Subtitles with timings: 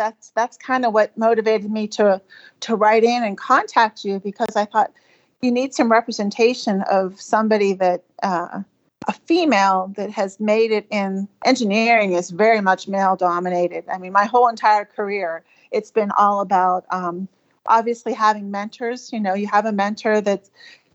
[0.00, 2.20] that's that's kind of what motivated me to
[2.60, 4.90] to write in and contact you because I thought
[5.42, 8.62] you need some representation of somebody that uh,
[9.08, 13.84] a female that has made it in engineering is very much male dominated.
[13.92, 17.28] I mean, my whole entire career, it's been all about um,
[17.66, 19.12] obviously having mentors.
[19.12, 20.50] You know, you have a mentor that's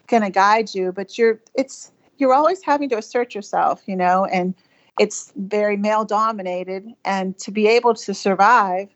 [0.07, 3.83] going to guide you, but you're it's you're always having to assert yourself.
[3.85, 4.55] You know, and
[4.99, 8.89] it's very male dominated, and to be able to survive,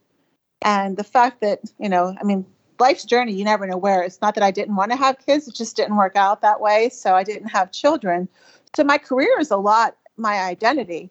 [0.61, 2.45] and the fact that you know, I mean,
[2.79, 4.03] life's journey, you never know where.
[4.03, 6.61] It's not that I didn't want to have kids, it just didn't work out that
[6.61, 6.89] way.
[6.89, 8.27] So I didn't have children.
[8.75, 11.09] So my career is a lot my identity.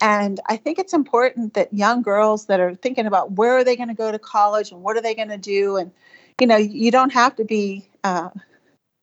[0.00, 3.76] And I think it's important that young girls that are thinking about where are they
[3.76, 5.92] going to go to college and what are they going to do, and
[6.40, 8.30] you know, you don't have to be uh,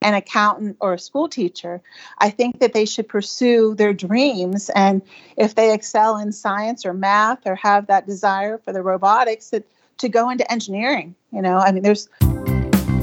[0.02, 1.82] an accountant or a school teacher.
[2.18, 5.02] I think that they should pursue their dreams, and
[5.38, 9.66] if they excel in science or math or have that desire for the robotics, that
[10.02, 11.16] to go into engineering.
[11.32, 12.10] You know, I mean, there's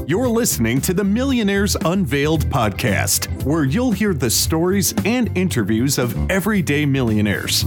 [0.05, 6.31] you're listening to the Millionaires Unveiled podcast, where you'll hear the stories and interviews of
[6.31, 7.63] everyday millionaires.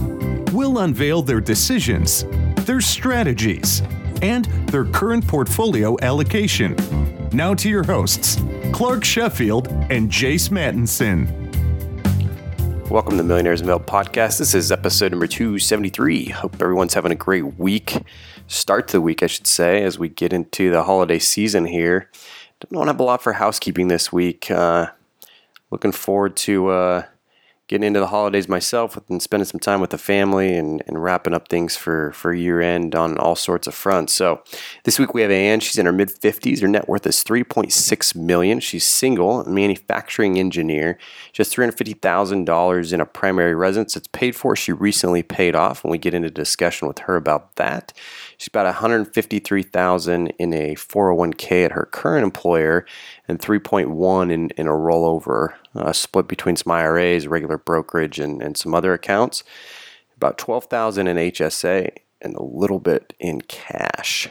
[0.51, 2.25] We'll unveil their decisions,
[2.65, 3.81] their strategies,
[4.21, 6.75] and their current portfolio allocation.
[7.31, 8.41] Now to your hosts,
[8.73, 11.43] Clark Sheffield and Jace Mattinson.
[12.89, 14.37] Welcome to the Millionaires Unveiled podcast.
[14.37, 16.25] This is episode number 273.
[16.25, 17.97] Hope everyone's having a great week.
[18.53, 22.09] Start to the week, I should say, as we get into the holiday season here
[22.71, 24.49] don't have a lot for housekeeping this week.
[24.49, 24.87] Uh,
[25.71, 27.03] looking forward to uh,
[27.67, 31.33] getting into the holidays myself and spending some time with the family and, and wrapping
[31.33, 34.13] up things for, for year end on all sorts of fronts.
[34.13, 34.43] So
[34.83, 35.59] this week we have Anne.
[35.59, 36.61] She's in her mid 50s.
[36.61, 38.59] Her net worth is 3.6 million.
[38.59, 40.97] She's single, a manufacturing engineer.
[41.37, 43.95] Has $350,000 in a primary residence.
[43.97, 44.55] It's paid for.
[44.55, 47.93] She recently paid off, and we get into discussion with her about that.
[48.37, 52.85] She's about 153,000 in a 401k at her current employer
[53.27, 58.57] and 3.1 in, in a rollover uh, split between some IRAs, regular brokerage, and, and
[58.57, 59.43] some other accounts.
[60.15, 64.29] About 12,000 in HSA and a little bit in cash.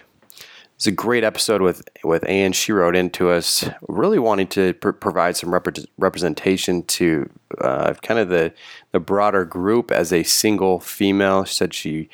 [0.82, 2.50] It's a great episode with with Anne.
[2.50, 8.18] She wrote into us, really wanting to pr- provide some rep- representation to uh, kind
[8.18, 8.52] of the
[8.90, 11.44] the broader group as a single female.
[11.44, 12.08] She said she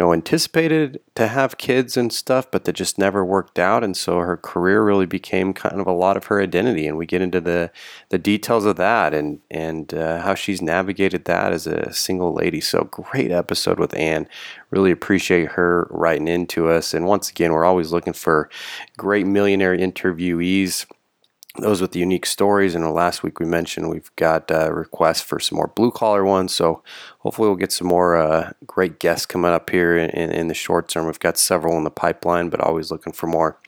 [0.00, 3.84] know, anticipated to have kids and stuff, but that just never worked out.
[3.84, 6.86] And so her career really became kind of a lot of her identity.
[6.86, 7.70] And we get into the,
[8.08, 12.60] the details of that and, and uh, how she's navigated that as a single lady.
[12.60, 14.26] So great episode with Anne.
[14.70, 16.94] Really appreciate her writing into us.
[16.94, 18.48] And once again, we're always looking for
[18.96, 20.86] great millionaire interviewees
[21.60, 22.74] those with the unique stories.
[22.74, 26.54] And last week we mentioned we've got uh, requests for some more blue collar ones.
[26.54, 26.82] So
[27.20, 30.88] hopefully we'll get some more uh, great guests coming up here in, in, the short
[30.88, 31.06] term.
[31.06, 33.58] We've got several in the pipeline, but always looking for more.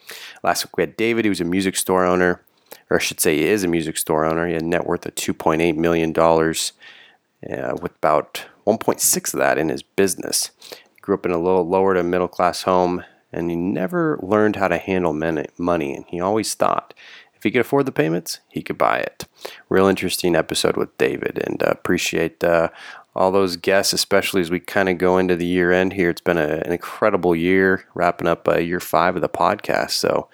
[0.42, 2.42] Last week we had David, who's a music store owner,
[2.90, 4.46] or I should say, he is a music store owner.
[4.46, 9.68] He had a net worth of $2.8 million, uh, with about 1.6 of that in
[9.68, 10.50] his business.
[10.70, 14.56] He grew up in a little lower to middle class home, and he never learned
[14.56, 15.94] how to handle money.
[15.94, 16.94] And he always thought
[17.42, 19.26] if he could afford the payments, he could buy it.
[19.68, 22.68] Real interesting episode with David, and uh, appreciate uh,
[23.16, 26.08] all those guests, especially as we kind of go into the year end here.
[26.08, 29.90] It's been a, an incredible year, wrapping up uh, year five of the podcast.
[29.90, 30.28] So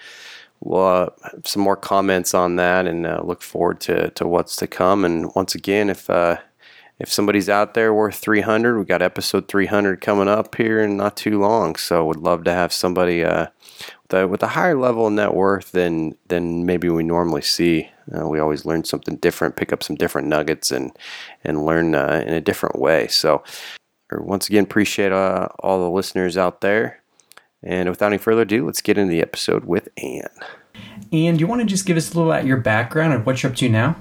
[0.60, 4.54] we'll uh, have some more comments on that and uh, look forward to, to what's
[4.56, 5.06] to come.
[5.06, 6.36] And once again, if uh,
[6.98, 11.16] if somebody's out there worth 300, we got episode 300 coming up here in not
[11.16, 11.76] too long.
[11.76, 13.24] So would love to have somebody
[13.80, 17.42] uh, with, a, with a higher level of net worth than than maybe we normally
[17.42, 17.90] see.
[18.14, 20.92] Uh, we always learn something different, pick up some different nuggets, and
[21.44, 23.08] and learn uh, in a different way.
[23.08, 23.42] So,
[24.12, 27.02] once again, appreciate uh, all the listeners out there.
[27.62, 30.28] And without any further ado, let's get into the episode with Anne.
[31.12, 33.42] Anne, do you want to just give us a little about your background and what
[33.42, 33.96] you're up to now?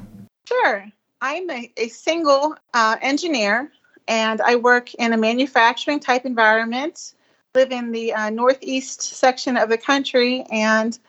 [0.46, 0.86] Sure.
[1.22, 3.72] I'm a, a single uh, engineer
[4.08, 7.14] and I work in a manufacturing type environment,
[7.58, 11.00] live in the uh, northeast section of the country, and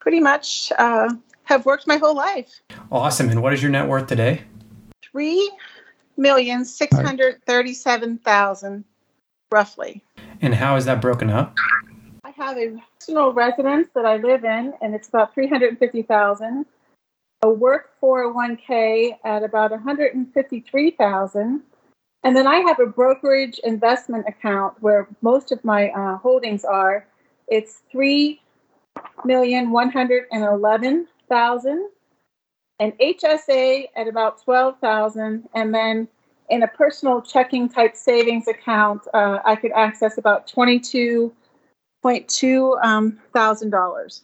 [0.00, 2.60] pretty much uh, have worked my whole life.
[2.90, 3.28] Awesome.
[3.28, 4.42] And what is your net worth today?
[5.02, 5.52] Three
[6.16, 8.84] million six hundred thirty-seven thousand,
[9.52, 10.02] roughly.
[10.40, 11.54] And how is that broken up?
[12.24, 16.02] I have a personal residence that I live in, and it's about three hundred fifty
[16.02, 16.64] thousand
[17.44, 21.62] a work 401k at about 153,000.
[22.24, 27.06] And then I have a brokerage investment account where most of my uh, holdings are.
[27.48, 28.40] It's three
[29.26, 31.90] million one hundred and eleven thousand,
[32.80, 36.08] an HSA at about twelve thousand, and then
[36.48, 41.30] in a personal checking type savings account, uh, I could access about twenty two
[42.02, 44.22] point two um, thousand dollars.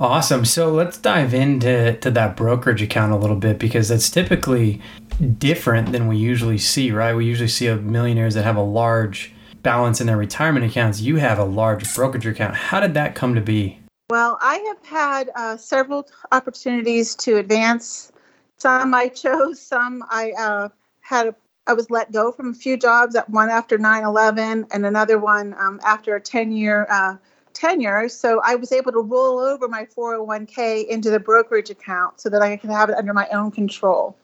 [0.00, 0.44] Awesome.
[0.44, 4.80] So let's dive into to that brokerage account a little bit because that's typically
[5.20, 7.14] different than we usually see, right?
[7.14, 9.32] We usually see a millionaires that have a large
[9.62, 11.00] balance in their retirement accounts.
[11.00, 12.56] You have a large brokerage account.
[12.56, 13.78] How did that come to be?
[14.08, 18.10] Well, I have had uh, several opportunities to advance.
[18.56, 20.68] Some I chose, some I uh,
[21.00, 21.28] had.
[21.28, 21.34] A,
[21.66, 23.14] I was let go from a few jobs.
[23.14, 27.16] at One after 9/11, and another one um, after a 10-year uh,
[27.52, 28.08] tenure.
[28.08, 32.42] So I was able to roll over my 401k into the brokerage account so that
[32.42, 34.16] I could have it under my own control.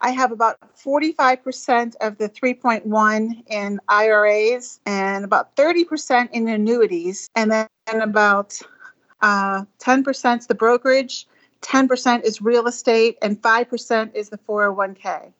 [0.00, 7.50] I have about 45% of the 3.1 in IRAs and about 30% in annuities, and
[7.50, 8.60] then about
[9.20, 11.26] uh, 10% is the brokerage,
[11.62, 15.32] 10% is real estate, and 5% is the 401k.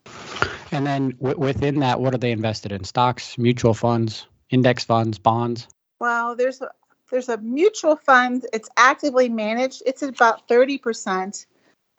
[0.73, 2.83] And then w- within that, what are they invested in?
[2.83, 5.69] Stocks, mutual funds, index funds, bonds?
[6.01, 6.71] Well, there's a,
[7.11, 8.45] there's a mutual fund.
[8.53, 9.83] It's actively managed.
[9.87, 11.47] It's about 30%.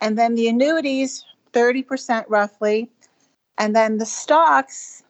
[0.02, 2.90] And then the annuities, 30% roughly.
[3.58, 5.04] And then the stocks,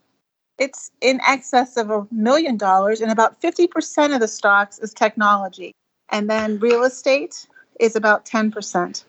[0.58, 3.02] it's in excess of a million dollars.
[3.02, 5.74] And about 50% of the stocks is technology
[6.12, 7.48] and then real estate
[7.80, 9.04] is about 10%.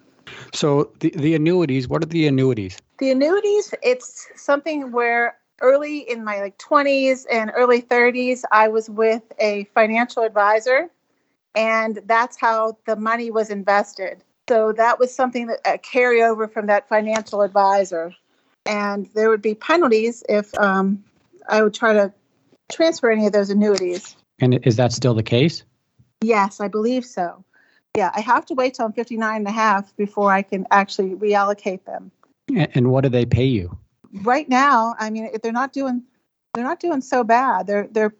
[0.54, 2.78] So the, the annuities, what are the annuities?
[2.98, 8.88] The annuities, it's something where early in my like 20s and early 30s, I was
[8.88, 10.90] with a financial advisor,
[11.54, 14.22] and that's how the money was invested.
[14.50, 18.12] So that was something that a carryover from that financial advisor,
[18.66, 21.04] and there would be penalties if um,
[21.48, 22.12] I would try to
[22.72, 24.16] transfer any of those annuities.
[24.40, 25.62] And is that still the case?
[26.20, 27.44] Yes, I believe so.
[27.96, 31.14] Yeah, I have to wait till I'm 59 and a half before I can actually
[31.14, 32.10] reallocate them.
[32.52, 33.78] And what do they pay you?
[34.22, 36.02] Right now, I mean, they're not doing
[36.54, 37.68] they're not doing so bad.
[37.68, 38.16] They're they're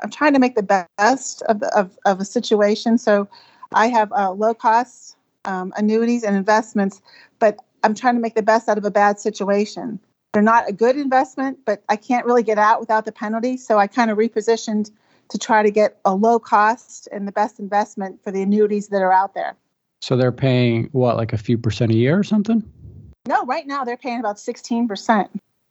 [0.00, 2.98] I'm trying to make the best of the, of, of a situation.
[2.98, 3.28] So
[3.72, 7.00] I have uh, low cost um, annuities and investments,
[7.38, 9.98] but I'm trying to make the best out of a bad situation.
[10.32, 13.56] They're not a good investment, but I can't really get out without the penalty.
[13.56, 14.90] So I kind of repositioned
[15.28, 19.02] to try to get a low cost and the best investment for the annuities that
[19.02, 19.56] are out there.
[20.00, 22.62] So they're paying what, like a few percent a year or something?
[23.26, 25.28] No, right now they're paying about 16%.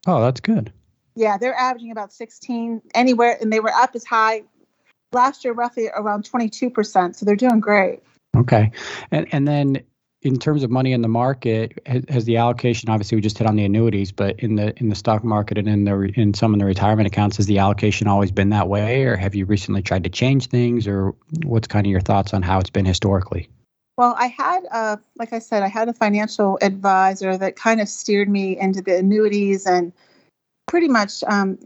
[0.08, 0.72] Oh, that's good.
[1.16, 4.44] Yeah, they're averaging about 16 anywhere, and they were up as high
[5.12, 7.16] last year, roughly around 22%.
[7.16, 8.02] So they're doing great.
[8.36, 8.72] Okay.
[9.12, 9.84] And, and then
[10.22, 13.56] in terms of money in the market, has, the allocation obviously we just hit on
[13.56, 16.60] the annuities, but in the in the stock market and in the in some of
[16.60, 20.04] the retirement accounts, has the allocation always been that way, or have you recently tried
[20.04, 23.50] to change things, or what's kind of your thoughts on how it's been historically?
[23.98, 27.90] Well, I had, uh, like I said, I had a financial advisor that kind of
[27.90, 29.92] steered me into the annuities, and
[30.68, 31.58] pretty much, um,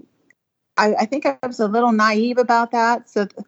[0.77, 3.09] I, I think I was a little naive about that.
[3.09, 3.45] So th-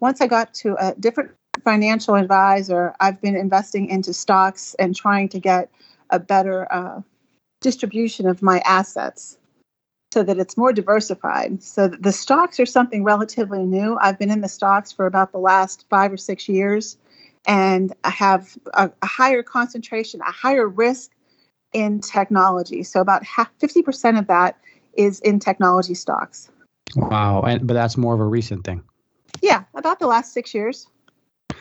[0.00, 5.28] once I got to a different financial advisor, I've been investing into stocks and trying
[5.30, 5.70] to get
[6.10, 7.02] a better uh,
[7.60, 9.38] distribution of my assets
[10.12, 11.62] so that it's more diversified.
[11.62, 13.96] So the stocks are something relatively new.
[14.00, 16.96] I've been in the stocks for about the last five or six years,
[17.46, 21.12] and I have a, a higher concentration, a higher risk
[21.72, 22.82] in technology.
[22.82, 24.58] So about half, 50% of that
[24.94, 26.50] is in technology stocks.
[26.96, 27.42] Wow.
[27.42, 28.82] And, but that's more of a recent thing.
[29.42, 30.88] Yeah, about the last six years.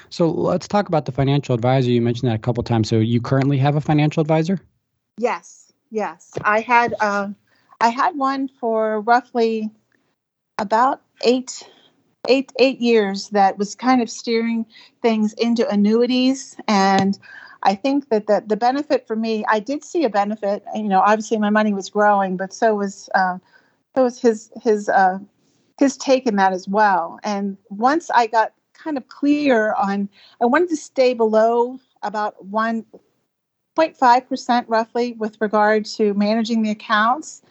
[0.09, 1.92] So let's talk about the financial advisor.
[1.92, 2.89] You mentioned that a couple times.
[2.89, 4.59] So you currently have a financial advisor?
[5.18, 6.31] Yes, yes.
[6.44, 7.30] I had uh,
[7.81, 9.69] I had one for roughly
[10.57, 11.63] about eight
[12.28, 14.66] eight eight years that was kind of steering
[15.01, 17.18] things into annuities and
[17.63, 20.63] I think that the, the benefit for me, I did see a benefit.
[20.73, 23.37] You know, obviously my money was growing, but so was uh,
[23.95, 25.19] so was his his uh,
[25.78, 27.19] his take in that as well.
[27.23, 30.09] And once I got kind of clear on
[30.42, 37.42] I wanted to stay below about 1.5% roughly with regard to managing the accounts.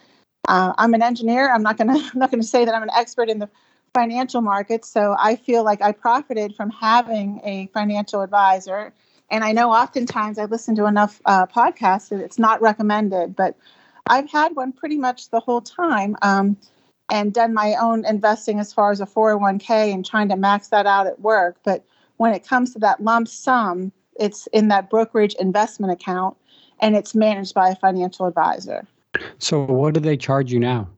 [0.47, 1.53] Uh, I'm an engineer.
[1.53, 3.51] I'm not going to I'm not going to say that I'm an expert in the
[3.95, 8.95] financial markets, so I feel like I profited from having a financial advisor.
[9.31, 13.57] And I know oftentimes I listen to enough uh, podcasts that it's not recommended, but
[14.07, 16.17] I've had one pretty much the whole time.
[16.23, 16.57] Um,
[17.11, 20.87] and done my own investing as far as a 401k and trying to max that
[20.87, 21.57] out at work.
[21.65, 21.85] But
[22.19, 26.37] when it comes to that lump sum, it's in that brokerage investment account
[26.81, 28.87] and it's managed by a financial advisor.
[29.39, 30.89] So, what do they charge you now?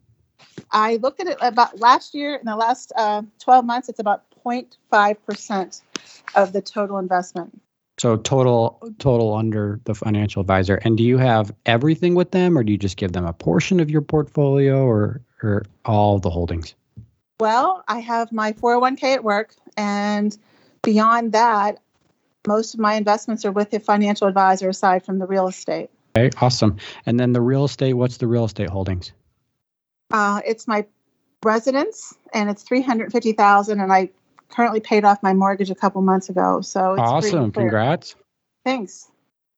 [0.72, 4.24] I looked at it about last year, in the last uh, 12 months, it's about
[4.44, 5.82] 0.5%
[6.34, 7.60] of the total investment.
[7.98, 10.76] So total total under the financial advisor.
[10.76, 13.78] And do you have everything with them or do you just give them a portion
[13.78, 16.74] of your portfolio or or all the holdings?
[17.40, 20.36] Well, I have my 401k at work And
[20.82, 21.78] beyond that,
[22.46, 25.90] most of my investments are with a financial advisor aside from the real estate.
[26.16, 26.76] Okay, awesome.
[27.06, 29.12] And then the real estate, what's the real estate holdings?
[30.10, 30.86] Uh, it's my
[31.44, 34.10] residence and it's 350000 and I
[34.50, 36.60] currently paid off my mortgage a couple months ago.
[36.60, 37.52] So it's awesome.
[37.52, 38.16] Congrats.
[38.64, 39.08] Thanks.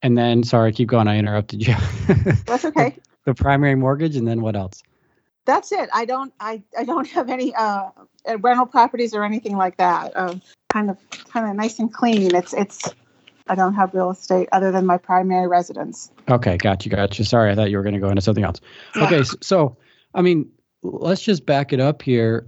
[0.02, 1.08] And then, sorry, keep going.
[1.08, 1.74] I interrupted you.
[2.46, 2.96] That's okay.
[3.24, 4.82] the primary mortgage, and then what else?
[5.44, 5.88] That's it.
[5.92, 6.32] I don't.
[6.38, 7.90] I, I don't have any uh,
[8.38, 10.16] rental properties or anything like that.
[10.16, 10.36] Uh,
[10.68, 12.34] kind of kind of nice and clean.
[12.34, 12.88] It's it's.
[13.48, 16.12] I don't have real estate other than my primary residence.
[16.30, 17.24] Okay, got you, got you.
[17.24, 18.60] Sorry, I thought you were going to go into something else.
[18.94, 19.06] Yeah.
[19.06, 19.76] Okay, so, so
[20.14, 20.50] I mean,
[20.82, 22.46] let's just back it up here.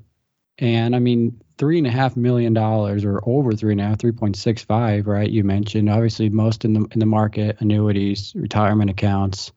[0.59, 3.99] And I mean, three and a half million dollars or over three and a half,
[3.99, 5.29] 3.65, right?
[5.29, 9.53] You mentioned obviously most in the in the market, annuities, retirement accounts.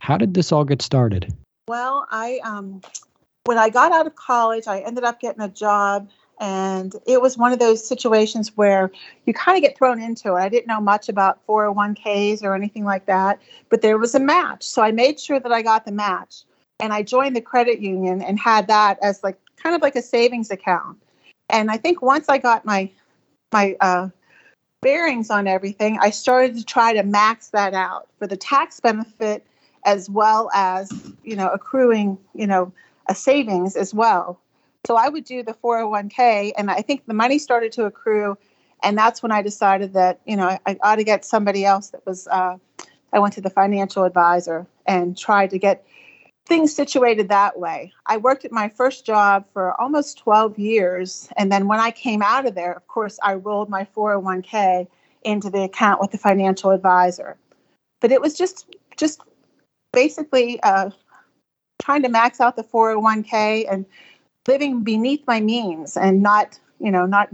[0.00, 1.34] How did this all get started?
[1.68, 2.80] Well, I um
[3.44, 6.08] when I got out of college, I ended up getting a job
[6.40, 8.90] and it was one of those situations where
[9.24, 10.40] you kind of get thrown into it.
[10.40, 14.62] I didn't know much about 401ks or anything like that, but there was a match.
[14.62, 16.42] So I made sure that I got the match
[16.78, 20.02] and I joined the credit union and had that as like kind of like a
[20.02, 20.98] savings account.
[21.48, 22.90] And I think once I got my
[23.52, 24.10] my uh,
[24.82, 29.44] bearings on everything, I started to try to max that out for the tax benefit
[29.86, 32.72] as well as you know accruing you know
[33.08, 34.38] a savings as well.
[34.86, 38.36] So I would do the 401k, and I think the money started to accrue,
[38.82, 41.90] and that's when I decided that you know I, I ought to get somebody else
[41.90, 42.28] that was.
[42.28, 42.58] Uh,
[43.12, 45.86] I went to the financial advisor and tried to get
[46.46, 47.92] things situated that way.
[48.06, 51.28] I worked at my first job for almost 12 years.
[51.36, 54.86] And then when I came out of there, of course, I rolled my 401k
[55.24, 57.36] into the account with the financial advisor.
[58.00, 59.20] But it was just, just
[59.96, 60.90] basically uh,
[61.80, 63.86] trying to max out the 401k and
[64.46, 67.30] living beneath my means and not, you know, not,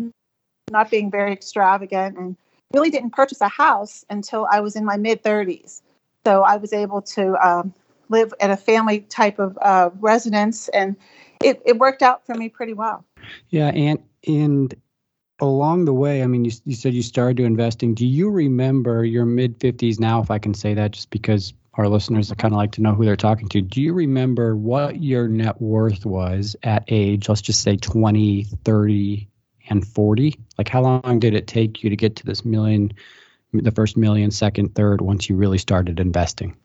[0.70, 2.36] not being very extravagant and
[2.72, 5.82] really didn't purchase a house until I was in my mid 30s.
[6.24, 7.74] So I was able to um,
[8.08, 10.94] live at a family type of uh, residence, and
[11.42, 13.04] it, it worked out for me pretty well.
[13.48, 14.72] Yeah, and and
[15.40, 17.94] along the way, I mean, you, you said you started to investing.
[17.94, 21.88] Do you remember your mid 50s now, if I can say that, just because our
[21.88, 23.62] listeners that kind of like to know who they're talking to?
[23.62, 29.28] Do you remember what your net worth was at age, let's just say 20, 30,
[29.68, 30.38] and 40?
[30.58, 32.92] Like, how long did it take you to get to this million,
[33.52, 36.56] the first million, second, third, once you really started investing?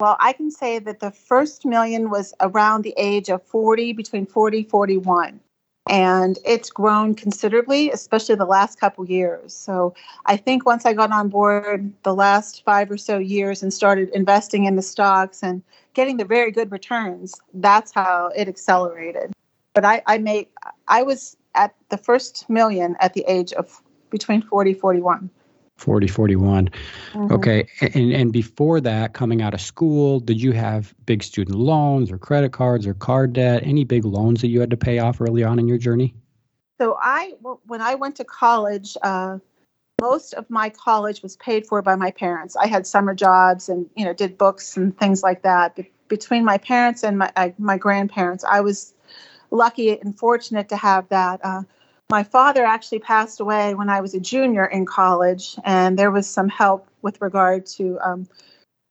[0.00, 4.26] Well, I can say that the first million was around the age of 40, between
[4.26, 5.40] 40 41.
[5.88, 9.54] And it's grown considerably, especially the last couple years.
[9.54, 9.94] So
[10.26, 14.10] I think once I got on board the last five or so years and started
[14.10, 15.62] investing in the stocks and
[15.94, 19.32] getting the very good returns, that's how it accelerated.
[19.74, 20.48] But I, I made,
[20.86, 25.30] I was at the first million at the age of between 40 41.
[25.80, 27.32] 40 41 mm-hmm.
[27.32, 32.12] okay and and before that coming out of school did you have big student loans
[32.12, 33.62] or credit cards or card debt?
[33.64, 36.14] Any big loans that you had to pay off early on in your journey?
[36.78, 37.32] So i
[37.66, 39.38] when i went to college uh,
[40.00, 42.56] most of my college was paid for by my parents.
[42.56, 45.78] I had summer jobs and you know did books and things like that.
[46.08, 48.94] Between my parents and my uh, my grandparents i was
[49.50, 51.62] lucky and fortunate to have that uh,
[52.10, 56.28] my father actually passed away when I was a junior in college, and there was
[56.28, 58.28] some help with regard to um,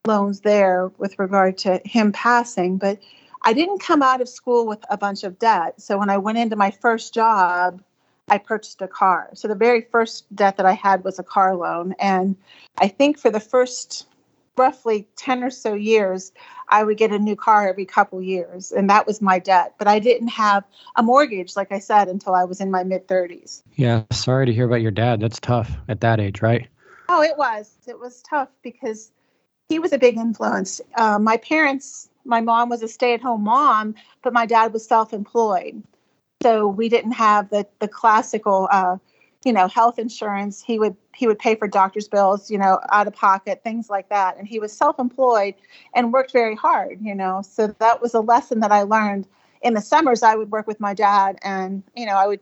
[0.07, 2.77] loans there with regard to him passing.
[2.77, 2.99] But
[3.43, 5.81] I didn't come out of school with a bunch of debt.
[5.81, 7.81] So when I went into my first job,
[8.29, 9.29] I purchased a car.
[9.33, 11.95] So the very first debt that I had was a car loan.
[11.99, 12.35] And
[12.77, 14.07] I think for the first
[14.59, 16.31] roughly 10 or so years,
[16.67, 19.73] I would get a new car every couple years, and that was my debt.
[19.79, 20.65] But I didn't have
[20.97, 23.63] a mortgage, like I said, until I was in my mid 30s.
[23.75, 25.21] Yeah, sorry to hear about your dad.
[25.21, 26.67] That's tough at that age, right?
[27.07, 27.73] Oh, it was.
[27.87, 29.11] It was tough because
[29.69, 30.81] he was a big influence.
[30.95, 34.85] Uh, my parents, my mom was a stay at home mom, but my dad was
[34.85, 35.81] self employed.
[36.43, 38.97] So we didn't have the, the classical uh,
[39.45, 43.07] you know health insurance he would he would pay for doctor's bills you know out
[43.07, 45.53] of pocket things like that and he was self-employed
[45.95, 49.27] and worked very hard you know so that was a lesson that i learned
[49.61, 52.41] in the summers i would work with my dad and you know i would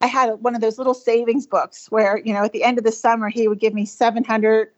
[0.00, 2.84] i had one of those little savings books where you know at the end of
[2.84, 4.70] the summer he would give me 700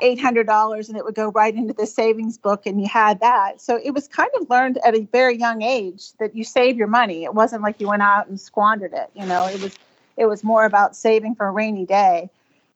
[0.00, 3.60] $800 and it would go right into the savings book and you had that.
[3.60, 6.86] So it was kind of learned at a very young age that you save your
[6.86, 7.24] money.
[7.24, 9.10] It wasn't like you went out and squandered it.
[9.14, 9.76] You know, it was
[10.18, 12.28] it was more about saving for a rainy day.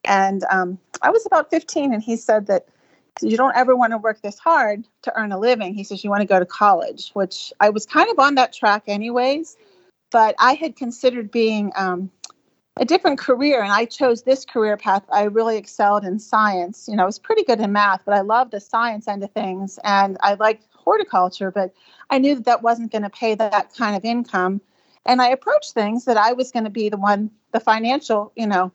[0.04, 2.66] And um, I was about 15, and he said that
[3.20, 5.74] you don't ever want to work this hard to earn a living.
[5.74, 8.52] He says you want to go to college, which I was kind of on that
[8.52, 9.56] track anyways.
[10.10, 12.10] But I had considered being um,
[12.76, 16.88] a different career and I chose this career path, I really excelled in science.
[16.88, 19.30] You know, I was pretty good in math, but I loved the science end of
[19.32, 21.72] things and I liked horticulture, but
[22.10, 24.60] I knew that that wasn't going to pay that kind of income.
[25.04, 28.46] And I approached things that I was going to be the one, the financial, you
[28.46, 28.72] know,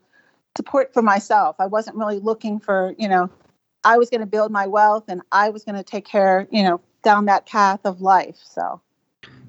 [0.58, 1.56] support for myself.
[1.60, 3.30] I wasn't really looking for, you know,
[3.84, 6.64] I was going to build my wealth and I was going to take care, you
[6.64, 8.38] know, down that path of life.
[8.44, 8.82] So.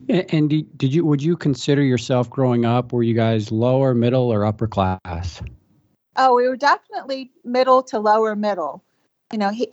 [0.08, 2.92] And did you would you consider yourself growing up?
[2.92, 5.42] Were you guys lower, middle, or upper class?
[6.16, 8.82] Oh, we were definitely middle to lower middle.
[9.32, 9.68] You know, he,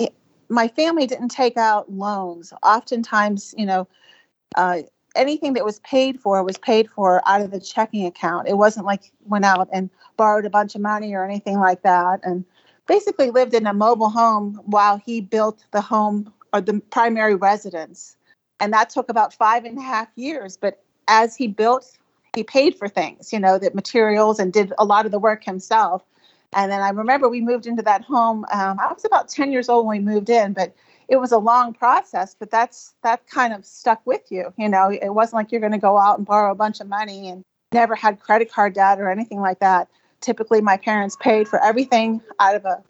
[0.50, 2.52] my family didn't take out loans.
[2.64, 3.88] Oftentimes, you know,
[4.56, 4.82] uh,
[5.16, 8.48] anything that was paid for was paid for out of the checking account.
[8.48, 12.20] It wasn't like went out and borrowed a bunch of money or anything like that.
[12.24, 12.46] And
[12.88, 18.16] basically lived in a mobile home while he built the home or the primary residence
[18.60, 20.58] and that took about five and a half years.
[20.58, 21.98] But as he built,
[22.36, 25.44] he paid for things, you know, the materials and did a lot of the work
[25.44, 26.04] himself.
[26.54, 28.46] And then I remember we moved into that home.
[28.52, 30.74] Um, I was about 10 years old when we moved in, but
[31.08, 32.36] it was a long process.
[32.38, 34.54] But that's that kind of stuck with you.
[34.58, 36.88] You know, it wasn't like you're going to go out and borrow a bunch of
[36.88, 39.90] money and never had credit card debt or anything like that.
[40.22, 42.84] Typically, my parents paid for everything out of a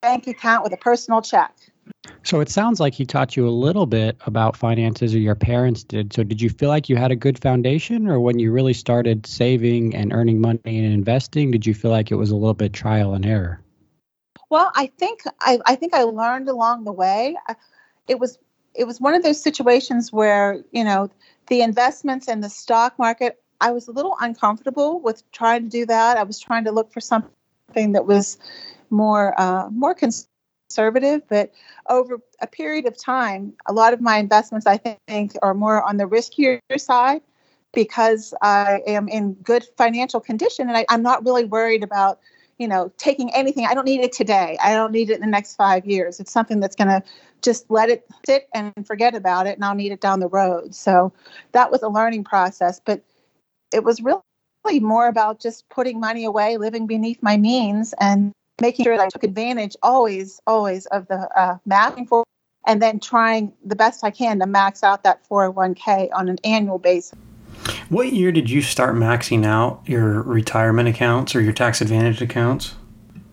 [0.00, 1.54] bank account with a personal check.
[2.22, 5.82] So it sounds like he taught you a little bit about finances, or your parents
[5.82, 6.12] did.
[6.12, 9.26] So did you feel like you had a good foundation, or when you really started
[9.26, 12.72] saving and earning money and investing, did you feel like it was a little bit
[12.72, 13.60] trial and error?
[14.50, 17.36] Well, I think I, I think I learned along the way.
[18.08, 18.38] It was
[18.74, 21.10] it was one of those situations where you know
[21.48, 23.40] the investments in the stock market.
[23.60, 26.16] I was a little uncomfortable with trying to do that.
[26.16, 28.38] I was trying to look for something that was
[28.90, 31.52] more uh, more conservative, but
[31.88, 35.96] over a period of time, a lot of my investments, I think, are more on
[35.96, 37.22] the riskier side
[37.72, 42.20] because I am in good financial condition and I, I'm not really worried about,
[42.58, 43.66] you know, taking anything.
[43.66, 44.58] I don't need it today.
[44.62, 46.20] I don't need it in the next five years.
[46.20, 47.02] It's something that's going to
[47.42, 50.74] just let it sit and forget about it, and I'll need it down the road.
[50.74, 51.12] So
[51.52, 53.02] that was a learning process, but
[53.72, 58.84] it was really more about just putting money away, living beneath my means, and making
[58.84, 62.24] sure that I took advantage always, always of the uh, mapping for,
[62.66, 66.78] and then trying the best I can to max out that 401k on an annual
[66.78, 67.18] basis.
[67.88, 72.74] What year did you start maxing out your retirement accounts or your tax advantage accounts?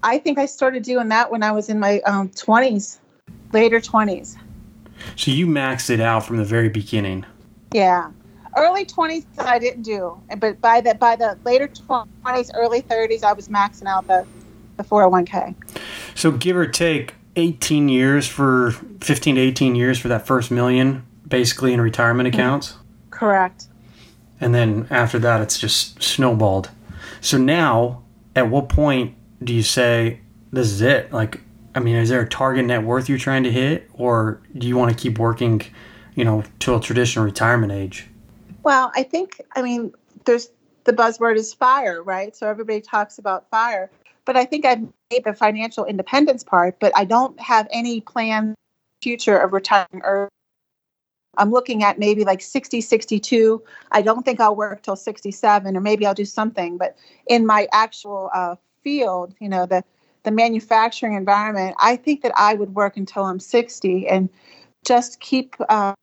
[0.03, 2.97] I think I started doing that when I was in my um, 20s,
[3.53, 4.37] later 20s.
[5.15, 7.25] So you maxed it out from the very beginning.
[7.73, 8.11] Yeah.
[8.57, 13.33] Early 20s I didn't do, but by the by the later 20s, early 30s I
[13.33, 14.25] was maxing out the
[14.77, 15.55] the 401k.
[16.15, 21.05] So give or take 18 years for 15 to 18 years for that first million
[21.27, 22.39] basically in retirement mm-hmm.
[22.39, 22.75] accounts.
[23.09, 23.67] Correct.
[24.41, 26.69] And then after that it's just snowballed.
[27.21, 28.03] So now
[28.35, 30.19] at what point do you say
[30.51, 31.13] this is it?
[31.13, 31.39] Like
[31.73, 34.75] I mean, is there a target net worth you're trying to hit or do you
[34.75, 35.61] want to keep working,
[36.15, 38.07] you know, to a traditional retirement age?
[38.63, 39.93] Well, I think I mean
[40.25, 40.49] there's
[40.83, 42.35] the buzzword is fire, right?
[42.35, 43.89] So everybody talks about fire
[44.25, 48.55] but I think I've made the financial independence part, but I don't have any plan
[49.01, 50.29] future of retiring early.
[51.37, 53.63] I'm looking at maybe like 60, 62.
[53.91, 56.77] I don't think I'll work till 67, or maybe I'll do something.
[56.77, 59.83] But in my actual uh, field, you know, the
[60.23, 64.29] the manufacturing environment, I think that I would work until I'm 60 and
[64.85, 65.93] just keep uh,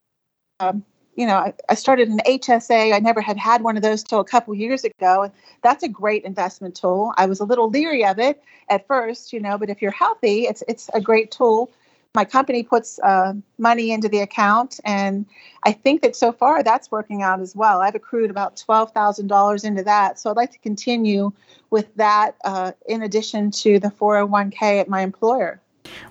[0.59, 0.85] um,
[1.19, 2.95] you know, I, I, started an HSA.
[2.95, 5.23] I never had had one of those till a couple years ago.
[5.23, 7.13] And that's a great investment tool.
[7.17, 10.43] I was a little leery of it at first, you know, but if you're healthy,
[10.43, 11.73] it's it's a great tool.
[12.19, 15.25] My company puts uh, money into the account, and
[15.63, 17.81] I think that so far that's working out as well.
[17.81, 21.31] I've accrued about twelve thousand dollars into that, so I'd like to continue
[21.71, 25.61] with that uh, in addition to the 401k at my employer.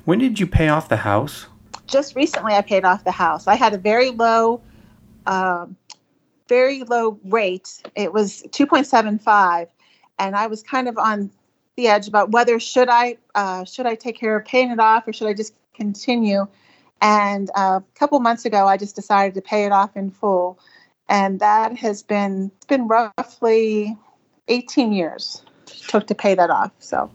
[0.05, 1.47] When did you pay off the house?
[1.87, 3.45] Just recently, I paid off the house.
[3.45, 4.61] I had a very low
[5.25, 5.75] um,
[6.47, 7.83] very low rate.
[7.95, 9.67] It was 2.75,
[10.19, 11.31] and I was kind of on
[11.75, 15.05] the edge about whether should I uh, should I take care of paying it off
[15.05, 16.47] or should I just continue.
[17.01, 20.59] And uh, a couple months ago, I just decided to pay it off in full,
[21.07, 23.95] and that has been it's been roughly
[24.47, 25.43] 18 years
[25.87, 26.71] took to pay that off.
[26.79, 27.11] So.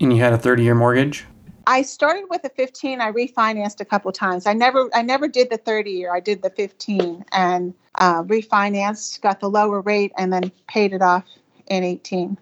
[0.00, 1.24] And you had a 30 year mortgage.
[1.66, 3.00] I started with a 15.
[3.00, 4.46] I refinanced a couple times.
[4.46, 6.14] I never I never did the 30 year.
[6.14, 11.02] I did the 15 and uh, refinanced, got the lower rate, and then paid it
[11.02, 11.24] off
[11.68, 12.36] in 18.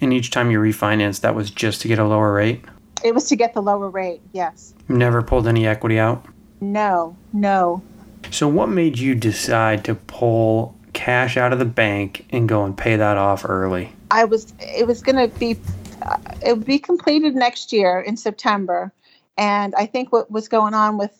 [0.00, 2.64] And each time you refinanced, that was just to get a lower rate.
[3.04, 4.20] It was to get the lower rate.
[4.32, 4.74] Yes.
[4.88, 6.24] Never pulled any equity out.
[6.60, 7.82] No, no.
[8.30, 12.76] So what made you decide to pull cash out of the bank and go and
[12.76, 13.92] pay that off early?
[14.10, 15.58] I was it was going to be
[16.02, 18.92] uh, it would be completed next year in September,
[19.36, 21.12] and I think what was going on with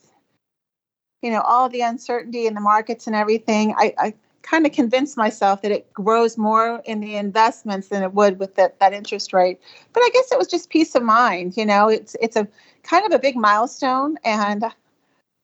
[1.21, 4.13] you know all the uncertainty in the markets and everything, I, I
[4.43, 8.55] kind of convinced myself that it grows more in the investments than it would with
[8.55, 9.59] that, that interest rate.
[9.93, 11.57] But I guess it was just peace of mind.
[11.57, 12.47] You know, it's it's a
[12.83, 14.65] kind of a big milestone, and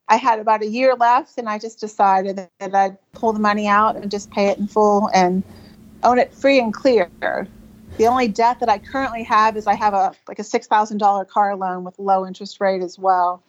[0.09, 3.39] I had about a year left, and I just decided that, that I'd pull the
[3.39, 5.43] money out and just pay it in full and
[6.03, 7.09] own it free and clear.
[7.97, 10.97] The only debt that I currently have is I have a like a six thousand
[10.97, 13.41] dollar car loan with low interest rate as well,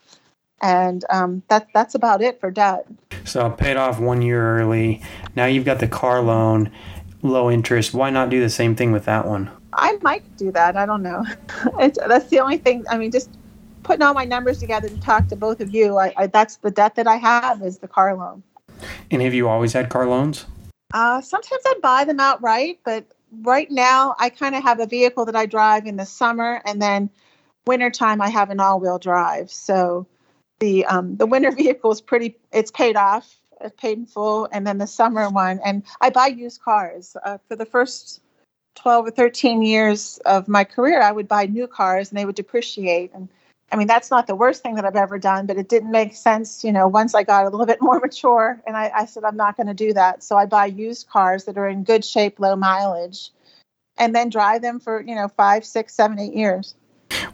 [0.61, 2.87] and um, that that's about it for debt.
[3.25, 5.03] So I paid off one year early.
[5.37, 6.70] Now you've got the car loan,
[7.23, 7.94] low interest.
[7.94, 9.51] Why not do the same thing with that one?
[9.73, 10.77] I might do that.
[10.77, 11.25] I don't know.
[11.79, 12.85] it's, that's the only thing.
[12.90, 13.31] I mean, just
[13.83, 16.70] putting all my numbers together to talk to both of you, I, I, that's the
[16.70, 18.42] debt that I have is the car loan.
[19.11, 20.46] And have you always had car loans?
[20.92, 23.05] Uh, sometimes I buy them outright, but
[23.42, 26.83] right now I kind of have a vehicle that I drive in the summer, and
[26.83, 27.11] then
[27.66, 29.51] wintertime I have an all-wheel drive.
[29.51, 30.07] So
[30.61, 32.37] the um, the winter vehicle is pretty.
[32.53, 33.37] It's paid off.
[33.61, 37.38] It's paid in full, and then the summer one, and I buy used cars uh,
[37.46, 38.23] for the first
[38.77, 42.35] 12 or 13 years of my career, I would buy new cars and they would
[42.35, 43.11] depreciate.
[43.14, 43.29] And
[43.73, 46.14] I mean, that's not the worst thing that I've ever done, but it didn't make
[46.14, 48.61] sense, you know, once I got a little bit more mature.
[48.66, 50.23] And I, I said, I'm not going to do that.
[50.23, 53.31] So I buy used cars that are in good shape, low mileage,
[53.99, 56.75] and then drive them for, you know, five, six, seven, eight years.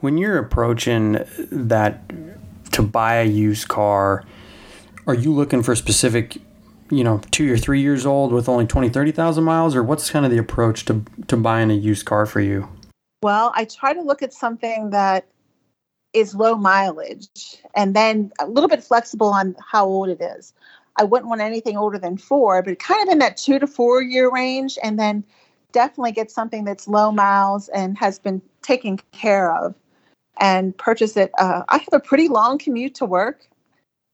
[0.01, 2.01] When you're approaching that
[2.77, 4.23] to buy a used car,
[5.07, 6.37] are you looking for specific,
[6.91, 10.27] you know, two or three years old with only 20, 30,000 miles, or what's kind
[10.27, 12.69] of the approach to, to buying a used car for you?
[13.23, 15.27] Well, I try to look at something that
[16.13, 20.53] is low mileage and then a little bit flexible on how old it is.
[20.97, 24.03] I wouldn't want anything older than four, but kind of in that two to four
[24.03, 24.79] year range.
[24.83, 25.25] And then
[25.73, 29.75] definitely get something that's low miles and has been taken care of
[30.39, 31.31] and purchase it.
[31.39, 33.47] Uh, I have a pretty long commute to work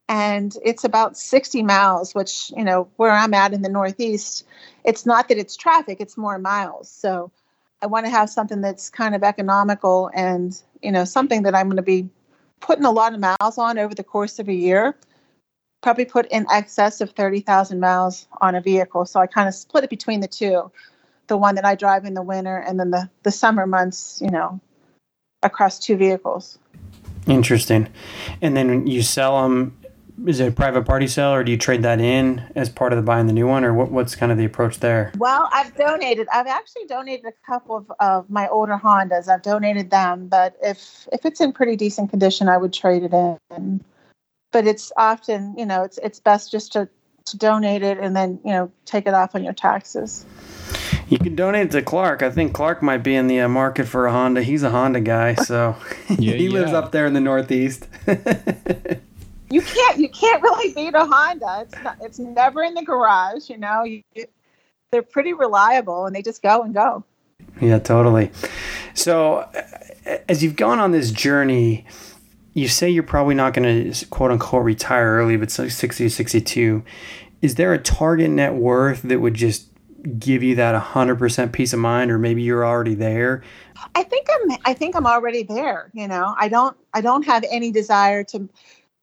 [0.08, 4.44] and it's about 60 miles, which, you know, where I'm at in the Northeast,
[4.84, 6.90] it's not that it's traffic, it's more miles.
[6.90, 7.30] So
[7.82, 11.66] I want to have something that's kind of economical and you know something that I'm
[11.66, 12.08] going to be
[12.60, 14.96] putting a lot of miles on over the course of a year.
[15.82, 19.04] Probably put in excess of thirty thousand miles on a vehicle.
[19.04, 20.70] So I kind of split it between the two,
[21.26, 24.20] the one that I drive in the winter and then the the summer months.
[24.22, 24.60] You know,
[25.42, 26.58] across two vehicles.
[27.26, 27.88] Interesting.
[28.40, 29.76] And then you sell them
[30.26, 32.96] is it a private party sale or do you trade that in as part of
[32.96, 35.74] the buying the new one or what, what's kind of the approach there well i've
[35.76, 40.54] donated i've actually donated a couple of, of my older hondas i've donated them but
[40.62, 43.82] if if it's in pretty decent condition i would trade it in
[44.52, 46.88] but it's often you know it's it's best just to
[47.24, 50.24] to donate it and then you know take it off on your taxes
[51.12, 52.22] you can donate to Clark.
[52.22, 54.42] I think Clark might be in the uh, market for a Honda.
[54.42, 55.76] He's a Honda guy, so
[56.08, 57.86] yeah, he lives up there in the Northeast.
[59.50, 61.66] you can't you can't really beat a Honda.
[61.66, 63.50] It's not, it's never in the garage.
[63.50, 64.02] You know, you,
[64.90, 67.04] they're pretty reliable and they just go and go.
[67.60, 68.30] Yeah, totally.
[68.94, 69.46] So,
[70.30, 71.84] as you've gone on this journey,
[72.54, 76.82] you say you're probably not going to quote unquote retire early, but 60 to 62.
[77.42, 79.71] Is there a target net worth that would just
[80.18, 83.42] give you that 100% peace of mind or maybe you're already there?
[83.94, 86.34] I think I'm I think I'm already there, you know.
[86.38, 88.48] I don't I don't have any desire to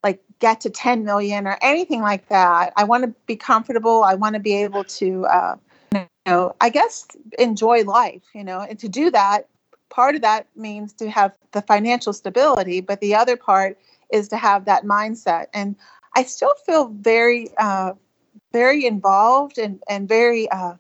[0.04, 2.74] like get to 10 million or anything like that.
[2.76, 4.04] I want to be comfortable.
[4.04, 5.56] I want to be able to, uh,
[5.94, 7.08] you know, I guess
[7.38, 9.48] enjoy life, you know, and to do that,
[9.90, 13.78] part of that means to have the financial stability, but the other part
[14.12, 15.48] is to have that mindset.
[15.54, 15.76] And
[16.16, 17.94] I still feel very, uh,
[18.54, 20.76] very involved and, and very, uh,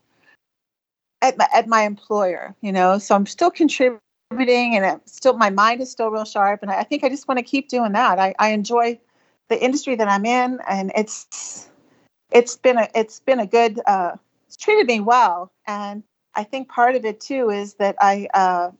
[1.21, 3.99] at my, at my employer, you know, so I'm still contributing
[4.31, 6.61] and I'm still, my mind is still real sharp.
[6.61, 8.19] And I, I think I just want to keep doing that.
[8.19, 8.99] I, I enjoy
[9.49, 11.67] the industry that I'm in, and it's
[12.31, 14.15] it's been a it's been a good uh,
[14.47, 16.03] it's treated me well, and
[16.35, 18.71] I think part of it too is that I uh,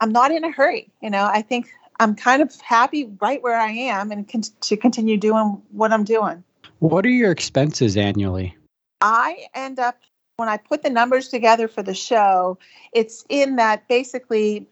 [0.00, 0.88] I'm not in a hurry.
[1.02, 1.68] You know, I think
[2.00, 6.04] I'm kind of happy right where I am, and con- to continue doing what I'm
[6.04, 6.42] doing.
[6.78, 8.56] What are your expenses annually?
[9.00, 9.98] I end up
[10.36, 12.58] when I put the numbers together for the show,
[12.92, 14.66] it's in that basically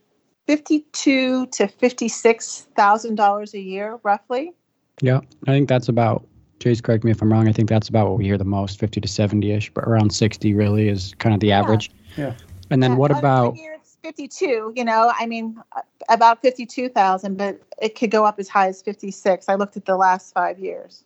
[0.46, 4.52] fifty-two to fifty-six thousand dollars a year, roughly.
[5.00, 6.26] Yeah, I think that's about.
[6.60, 7.48] Jace correct me if I'm wrong.
[7.48, 10.10] I think that's about what we hear the most, 50 to 70 ish, but around
[10.10, 11.58] 60 really is kind of the yeah.
[11.58, 11.90] average.
[12.16, 12.32] Yeah.
[12.70, 13.56] And then yeah, what about?
[13.56, 14.72] Year it's 52.
[14.74, 15.60] You know, I mean,
[16.08, 19.48] about 52,000, but it could go up as high as 56.
[19.48, 21.04] I looked at the last five years.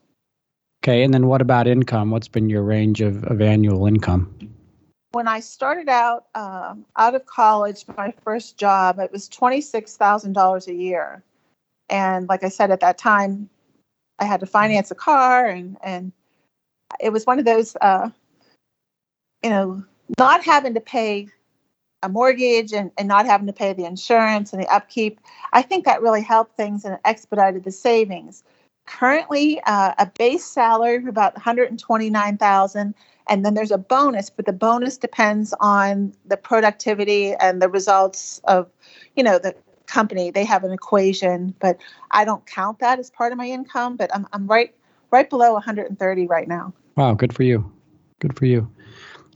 [0.83, 2.11] Okay, and then what about income?
[2.11, 4.35] What's been your range of, of annual income?
[5.13, 9.97] when I started out um, out of college, my first job, it was twenty six
[9.97, 11.23] thousand dollars a year,
[11.89, 13.49] and like I said at that time,
[14.19, 16.13] I had to finance a car, and and
[17.01, 18.11] it was one of those, uh,
[19.43, 19.83] you know,
[20.19, 21.29] not having to pay
[22.03, 25.21] a mortgage and, and not having to pay the insurance and the upkeep.
[25.53, 28.45] I think that really helped things and expedited the savings.
[28.89, 32.95] Currently, uh, a base salary of about 129,000
[33.29, 38.41] and then there's a bonus but the bonus depends on the productivity and the results
[38.45, 38.71] of
[39.15, 39.55] you know the
[39.87, 40.31] company.
[40.31, 41.77] They have an equation but
[42.11, 44.75] i don't count that as part of my income but i'm, I'm right
[45.11, 46.73] right below 130 right now.
[46.97, 47.71] Wow good for you.
[48.21, 48.71] Good for you.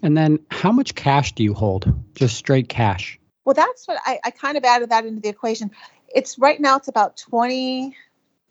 [0.02, 1.92] And then how much cash do you hold?
[2.14, 3.18] Just straight cash?
[3.44, 5.70] Well that's what i, I kind of added that into the equation.
[6.08, 7.94] It's right now it's about 20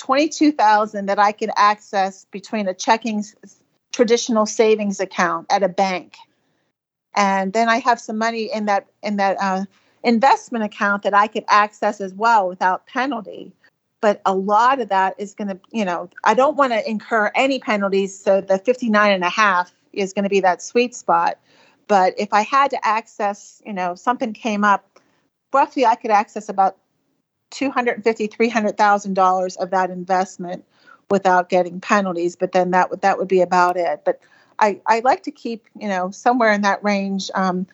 [0.01, 3.23] 22,000 that I can access between a checking
[3.91, 6.17] traditional savings account at a bank.
[7.13, 9.65] And then i have some money in that in that uh,
[10.03, 13.53] investment account that i could access as well without penalty.
[14.01, 17.31] But a lot of that is going to you know i don't want to incur
[17.35, 21.37] any penalties so the 59 and a half is going to be that sweet spot.
[21.87, 24.99] But if i had to access you know something came up
[25.53, 26.77] roughly i could access about
[27.51, 30.65] 250 300000 dollars of that investment
[31.09, 32.35] without getting penalties.
[32.35, 34.01] But then that would that would be about it.
[34.05, 34.21] But
[34.59, 37.29] I I like to keep you know somewhere in that range.
[37.35, 37.67] Um,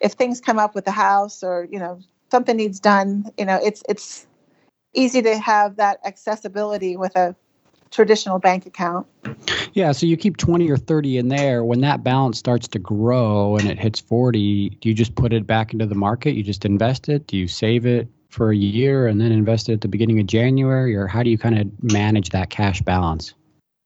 [0.00, 3.58] if things come up with the house or you know something needs done, you know
[3.62, 4.26] it's it's
[4.94, 7.34] easy to have that accessibility with a
[7.90, 9.06] traditional bank account.
[9.74, 11.64] Yeah, so you keep 20 or 30 in there.
[11.64, 15.46] When that balance starts to grow and it hits 40, do you just put it
[15.46, 16.32] back into the market?
[16.34, 17.26] You just invest it?
[17.26, 18.08] Do you save it?
[18.32, 21.30] For a year and then invest it at the beginning of January, or how do
[21.30, 23.34] you kind of manage that cash balance?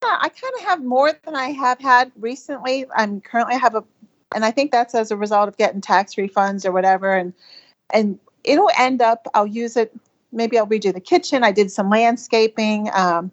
[0.03, 2.87] Yeah, I kind of have more than I have had recently.
[2.95, 3.85] I'm currently have a,
[4.35, 7.33] and I think that's as a result of getting tax refunds or whatever, and
[7.91, 9.27] and it'll end up.
[9.35, 9.93] I'll use it.
[10.33, 11.43] Maybe I'll redo the kitchen.
[11.43, 12.89] I did some landscaping.
[12.93, 13.33] Um,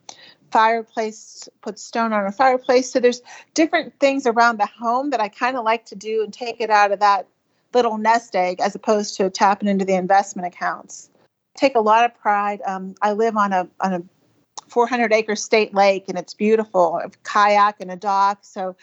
[0.51, 2.91] fireplace, put stone on a fireplace.
[2.91, 3.23] So there's
[3.55, 6.69] different things around the home that I kind of like to do and take it
[6.69, 7.27] out of that
[7.73, 11.09] little nest egg as opposed to tapping into the investment accounts.
[11.55, 12.61] Take a lot of pride.
[12.65, 14.03] Um, I live on a on a
[14.67, 16.97] 400 acre state lake and it's beautiful.
[16.97, 18.39] A kayak and a dock.
[18.41, 18.75] So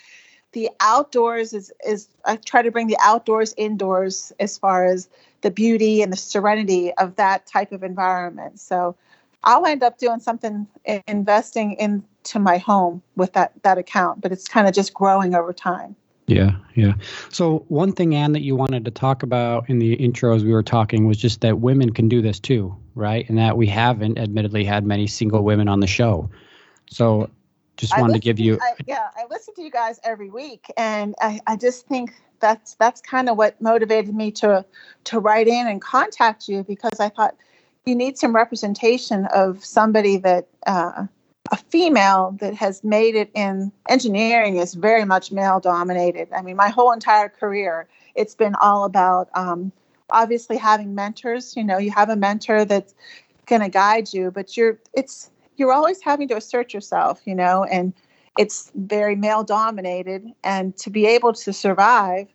[0.53, 5.09] the outdoors is is I try to bring the outdoors indoors as far as
[5.43, 8.61] the beauty and the serenity of that type of environment.
[8.61, 8.97] So
[9.45, 10.67] I'll end up doing something
[11.07, 15.53] investing into my home with that that account, but it's kind of just growing over
[15.53, 15.97] time.
[16.31, 16.95] Yeah, yeah.
[17.31, 20.53] So one thing, Anne, that you wanted to talk about in the intro as we
[20.53, 23.29] were talking was just that women can do this too, right?
[23.29, 26.31] And that we haven't, admittedly, had many single women on the show.
[26.89, 27.31] So
[27.77, 28.59] just wanted to give you.
[28.63, 32.75] I, yeah, I listen to you guys every week, and I, I just think that's
[32.75, 34.65] that's kind of what motivated me to
[35.05, 37.37] to write in and contact you because I thought
[37.87, 40.47] you need some representation of somebody that.
[40.65, 41.07] Uh,
[41.51, 46.29] a female that has made it in engineering is very much male dominated.
[46.33, 49.73] I mean, my whole entire career, it's been all about um,
[50.11, 51.57] obviously having mentors.
[51.57, 52.95] You know, you have a mentor that's
[53.47, 57.21] going to guide you, but you're it's you're always having to assert yourself.
[57.25, 57.93] You know, and
[58.39, 62.29] it's very male dominated, and to be able to survive,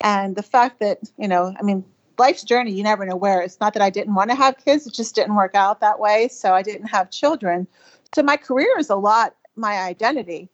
[0.00, 1.84] and the fact that you know, I mean,
[2.18, 3.40] life's journey, you never know where.
[3.42, 5.98] It's not that I didn't want to have kids; it just didn't work out that
[5.98, 6.28] way.
[6.28, 7.66] So I didn't have children
[8.14, 10.48] so my career is a lot my identity.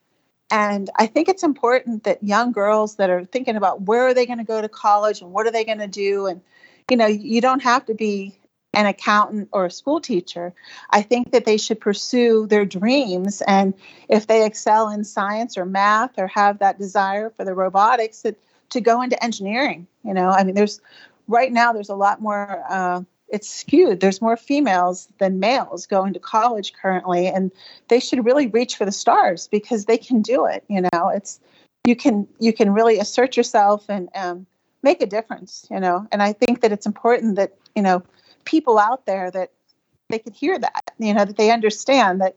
[0.50, 4.26] And I think it's important that young girls that are thinking about where are they
[4.26, 6.40] going to go to college and what are they going to do and
[6.90, 8.36] you know, you don't have to be
[8.74, 10.52] an accountant or a school teacher.
[10.90, 13.74] I think that they should pursue their dreams and
[14.08, 18.36] if they excel in science or math or have that desire for the robotics that
[18.70, 20.30] to go into engineering, you know.
[20.30, 20.80] I mean there's
[21.28, 24.00] right now there's a lot more uh, it's skewed.
[24.00, 27.50] There's more females than males going to college currently, and
[27.88, 30.64] they should really reach for the stars because they can do it.
[30.68, 31.40] You know, it's
[31.86, 34.46] you can you can really assert yourself and um,
[34.82, 35.66] make a difference.
[35.70, 38.02] You know, and I think that it's important that you know
[38.44, 39.52] people out there that
[40.08, 40.90] they can hear that.
[40.98, 42.36] You know, that they understand that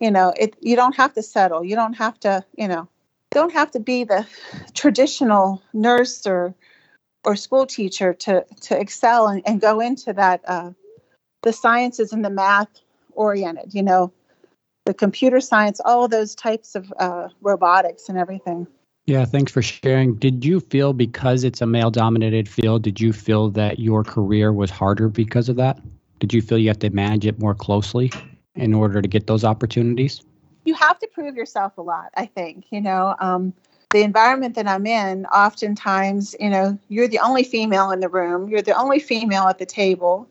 [0.00, 0.56] you know it.
[0.60, 1.64] You don't have to settle.
[1.64, 2.44] You don't have to.
[2.56, 2.88] You know,
[3.30, 4.26] don't have to be the
[4.74, 6.54] traditional nurse or
[7.24, 10.70] or school teacher to to excel and, and go into that uh,
[11.42, 12.68] the sciences and the math
[13.12, 14.12] oriented you know
[14.86, 18.66] the computer science all those types of uh, robotics and everything.
[19.06, 20.14] Yeah thanks for sharing.
[20.16, 24.52] Did you feel because it's a male dominated field did you feel that your career
[24.52, 25.80] was harder because of that?
[26.20, 28.10] Did you feel you have to manage it more closely
[28.54, 30.22] in order to get those opportunities?
[30.64, 33.54] You have to prove yourself a lot i think you know um,
[33.90, 38.48] the environment that I'm in, oftentimes, you know, you're the only female in the room,
[38.48, 40.28] you're the only female at the table.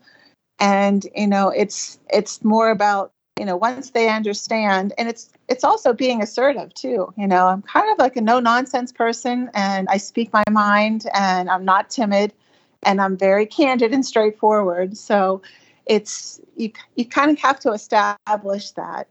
[0.60, 5.64] And, you know, it's it's more about, you know, once they understand and it's it's
[5.64, 7.12] also being assertive too.
[7.16, 11.06] You know, I'm kind of like a no nonsense person and I speak my mind
[11.14, 12.32] and I'm not timid
[12.84, 14.96] and I'm very candid and straightforward.
[14.96, 15.42] So
[15.86, 19.08] it's you you kind of have to establish that.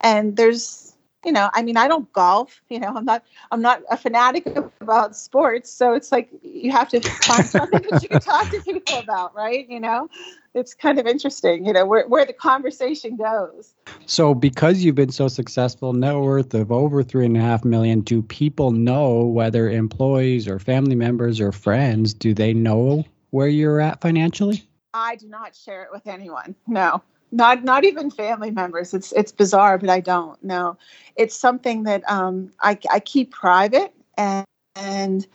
[0.00, 3.82] And there's you know i mean i don't golf you know i'm not i'm not
[3.90, 4.46] a fanatic
[4.80, 8.60] about sports so it's like you have to find something that you can talk to
[8.62, 9.68] people about right?
[9.68, 10.08] You know
[10.54, 13.74] it's kind of interesting you know where, where the conversation goes.
[14.06, 18.00] So because you've been so successful net worth of over three and a half million
[18.00, 23.80] do people know whether employees or family members or friends do they know where you're
[23.80, 24.64] at financially?
[24.92, 27.02] I do not share it with anyone no
[27.32, 28.94] not not even family members.
[28.94, 30.76] It's it's bizarre but i don't know.
[31.16, 35.26] It's something that um, I, I keep private and and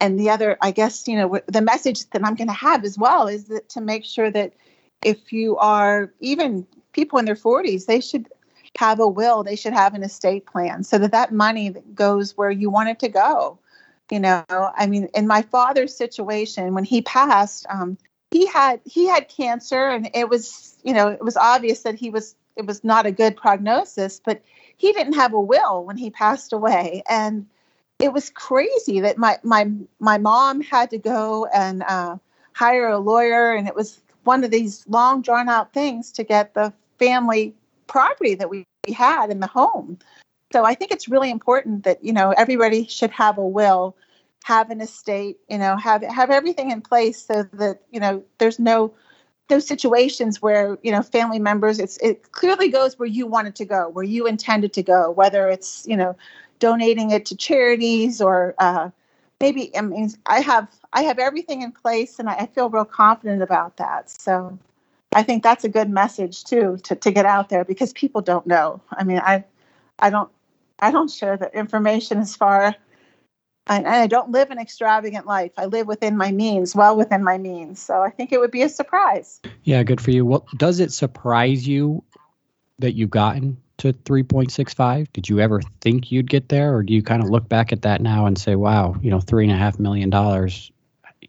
[0.00, 2.98] and the other i guess you know the message that i'm going to have as
[2.98, 4.52] well is that to make sure that
[5.04, 8.28] if you are even people in their 40s they should
[8.78, 12.50] have a will they should have an estate plan so that that money goes where
[12.50, 13.58] you want it to go.
[14.10, 17.98] You know i mean in my father's situation when he passed um,
[18.36, 22.10] he had he had cancer and it was you know it was obvious that he
[22.10, 24.42] was it was not a good prognosis but
[24.76, 27.02] he didn't have a will when he passed away.
[27.08, 27.46] And
[27.98, 32.16] it was crazy that my my my mom had to go and uh,
[32.52, 33.54] hire a lawyer.
[33.54, 37.54] And it was one of these long drawn out things to get the family
[37.86, 39.98] property that we had in the home.
[40.52, 43.96] So i think it's really important that you know everybody should have a will
[44.46, 48.60] have an estate, you know, have have everything in place so that you know there's
[48.60, 48.94] no
[49.48, 53.64] those situations where you know family members it's it clearly goes where you wanted to
[53.64, 56.16] go where you intended to go whether it's you know
[56.60, 58.88] donating it to charities or uh,
[59.40, 62.84] maybe i mean i have i have everything in place and I, I, feel real
[62.84, 64.10] confident about that.
[64.10, 64.56] So
[65.12, 68.46] i think that's a good message too to, to get out there because people don't
[68.46, 68.80] know.
[68.92, 69.44] I mean i
[69.98, 70.30] i don't
[70.78, 72.76] i don't share the information as far
[73.66, 75.52] and I don't live an extravagant life.
[75.56, 77.80] I live within my means, well within my means.
[77.80, 79.40] So I think it would be a surprise.
[79.64, 80.24] Yeah, good for you.
[80.24, 82.04] Well, does it surprise you
[82.78, 85.08] that you've gotten to 3.65?
[85.12, 87.82] Did you ever think you'd get there, or do you kind of look back at
[87.82, 90.70] that now and say, "Wow, you know, three and a half million dollars.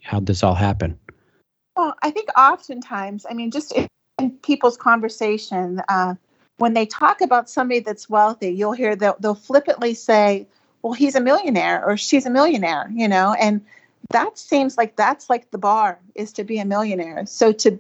[0.04, 0.98] How'd this all happen?"
[1.76, 3.88] Well, I think oftentimes, I mean, just in,
[4.20, 6.16] in people's conversation, uh,
[6.58, 10.48] when they talk about somebody that's wealthy, you'll hear they'll, they'll flippantly say
[10.88, 13.36] well he's a millionaire or she's a millionaire you know?
[13.40, 13.62] And
[14.12, 17.26] that seems like that's like the bar is to be a millionaire.
[17.26, 17.78] So to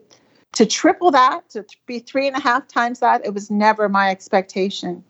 [0.53, 4.09] to triple that to be three and a half times that it was never my
[4.09, 5.03] expectation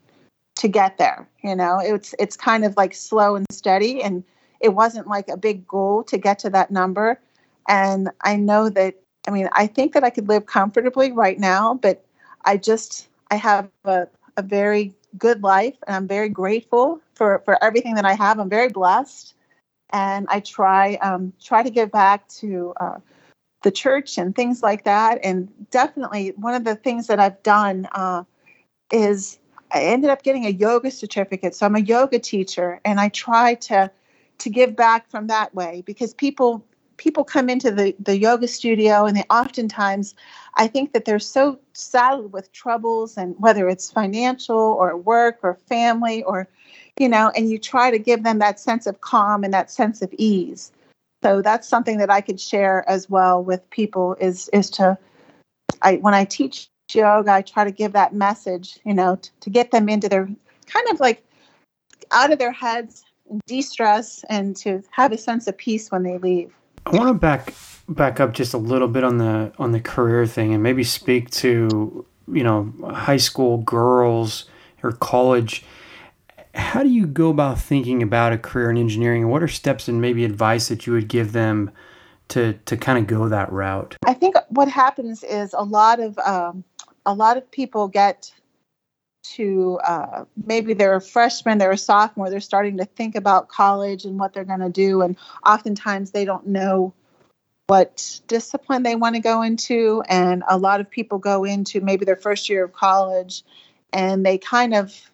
[0.56, 1.80] to get there you know?
[1.80, 4.22] It's it's kind of like slow and steady and
[4.60, 7.20] it wasn't like a big goal to get to that number.
[7.68, 8.94] And i know that
[9.26, 12.04] i mean i think that i could live comfortably right now but
[12.44, 14.06] i just i have a,
[14.36, 18.38] a very good life and I'm very grateful for, for everything that I have.
[18.38, 19.34] I'm very blessed.
[19.90, 22.98] And I try um, try to give back to uh,
[23.62, 25.18] the church and things like that.
[25.24, 28.24] And definitely one of the things that I've done uh,
[28.92, 29.38] is
[29.72, 31.54] I ended up getting a yoga certificate.
[31.54, 33.90] So I'm a yoga teacher and I try to
[34.38, 36.64] to give back from that way because people
[36.98, 40.14] people come into the, the yoga studio and they oftentimes
[40.56, 45.54] i think that they're so saddled with troubles and whether it's financial or work or
[45.54, 46.46] family or
[46.98, 50.02] you know and you try to give them that sense of calm and that sense
[50.02, 50.72] of ease.
[51.22, 54.98] So that's something that i could share as well with people is is to
[55.82, 59.50] i when i teach yoga i try to give that message you know to, to
[59.50, 60.28] get them into their
[60.66, 61.24] kind of like
[62.12, 63.04] out of their heads
[63.46, 66.52] de-stress and to have a sense of peace when they leave
[66.88, 67.52] I want to back
[67.86, 71.28] back up just a little bit on the on the career thing and maybe speak
[71.32, 74.46] to you know high school girls
[74.82, 75.64] or college.
[76.54, 79.86] How do you go about thinking about a career in engineering, and what are steps
[79.86, 81.70] and maybe advice that you would give them
[82.28, 83.96] to to kind of go that route?
[84.06, 86.64] I think what happens is a lot of um,
[87.04, 88.32] a lot of people get
[89.22, 94.04] to uh, maybe they're a freshman, they're a sophomore, they're starting to think about college
[94.04, 95.02] and what they're going to do.
[95.02, 96.94] And oftentimes they don't know
[97.66, 100.02] what discipline they want to go into.
[100.08, 103.42] And a lot of people go into maybe their first year of college
[103.92, 105.10] and they kind of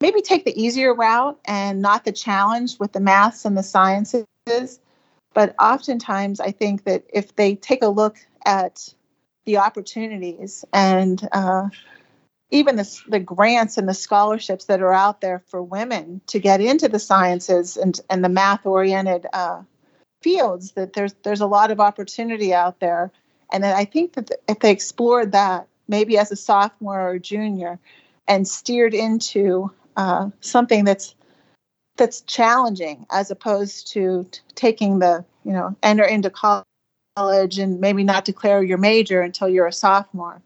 [0.00, 4.26] maybe take the easier route and not the challenge with the maths and the sciences.
[5.34, 8.94] But oftentimes, I think that if they take a look at
[9.44, 11.68] the opportunities and uh,
[12.54, 16.60] even the, the grants and the scholarships that are out there for women to get
[16.60, 19.60] into the sciences and, and the math oriented uh,
[20.22, 23.10] fields that there's there's a lot of opportunity out there.
[23.52, 27.78] And i think that if they explored that maybe as a sophomore or junior
[28.26, 31.14] and steered into uh, something that's
[31.96, 36.30] that's challenging as opposed to t- taking the you know enter into
[37.16, 40.40] college and maybe not declare your major until you're a sophomore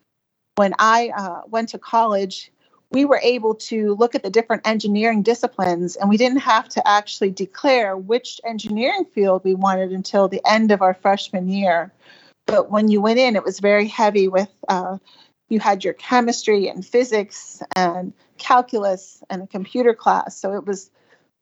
[0.59, 2.51] when I uh, went to college,
[2.91, 6.89] we were able to look at the different engineering disciplines and we didn't have to
[6.89, 11.93] actually declare which engineering field we wanted until the end of our freshman year.
[12.47, 14.99] But when you went in, it was very heavy with uh,
[15.49, 20.37] you had your chemistry and physics and calculus and a computer class.
[20.37, 20.91] So it was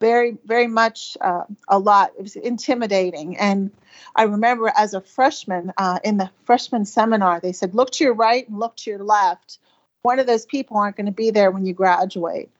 [0.00, 2.12] very, very much uh, a lot.
[2.18, 3.36] It was intimidating.
[3.38, 3.70] And
[4.14, 8.14] I remember as a freshman uh, in the freshman seminar, they said, look to your
[8.14, 9.58] right and look to your left.
[10.02, 12.50] One of those people aren't going to be there when you graduate.